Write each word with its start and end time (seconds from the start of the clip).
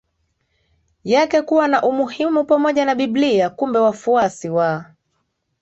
yake 1.03 1.41
kuwa 1.41 1.67
na 1.67 1.83
umuhimu 1.83 2.43
pamoja 2.45 2.85
na 2.85 2.95
Biblia 2.95 3.49
Kumbe 3.49 3.79
wafuasi 3.79 4.49
wa 4.49 4.85